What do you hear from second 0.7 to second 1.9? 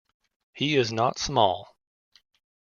is not small.